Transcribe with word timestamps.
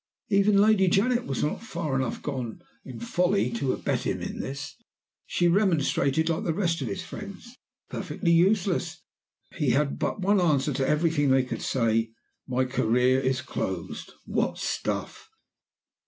Even 0.29 0.57
Lady 0.59 0.87
Janet 0.87 1.27
was 1.27 1.43
not 1.43 1.61
far 1.61 1.95
enough 1.95 2.23
gone 2.23 2.63
in 2.83 2.99
folly 2.99 3.51
to 3.51 3.71
abet 3.71 4.01
him 4.01 4.19
in 4.19 4.39
this. 4.39 4.75
She 5.27 5.47
remonstrated, 5.47 6.27
like 6.27 6.43
the 6.43 6.55
rest 6.55 6.81
of 6.81 6.87
his 6.87 7.03
friends. 7.03 7.55
Perfectly 7.87 8.31
useless! 8.31 9.03
He 9.53 9.69
had 9.77 9.99
but 9.99 10.19
one 10.19 10.41
answer 10.41 10.73
to 10.73 10.87
everything 10.87 11.29
they 11.29 11.43
could 11.43 11.61
say: 11.61 12.13
'My 12.47 12.65
career 12.65 13.19
is 13.19 13.43
closed.' 13.43 14.13
What 14.25 14.57
stuff! 14.57 15.29